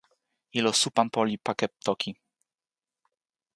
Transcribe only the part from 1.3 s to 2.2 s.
pake toki.